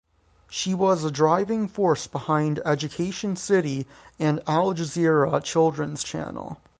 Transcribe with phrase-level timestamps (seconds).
[0.49, 3.85] She was a driving force behind Education City
[4.17, 6.57] and Al Jazeera Children's Channel.